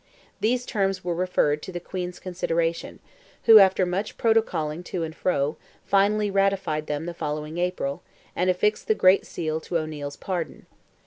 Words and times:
These 0.39 0.65
terms 0.65 1.03
were 1.03 1.13
referred 1.13 1.61
to 1.61 1.71
the 1.71 1.79
Queen's 1.79 2.19
consideration, 2.19 2.97
who, 3.43 3.59
after 3.59 3.85
much 3.85 4.17
protocoling 4.17 4.83
to 4.85 5.03
and 5.03 5.15
fro, 5.15 5.57
finally 5.85 6.31
ratified 6.31 6.87
them 6.87 7.05
the 7.05 7.13
following 7.13 7.59
April, 7.59 8.01
and 8.35 8.49
affixed 8.49 8.87
the 8.87 8.95
great 8.95 9.27
seal 9.27 9.61
to 9.61 9.77
O'Neil's 9.77 10.17
pardon. 10.17 10.65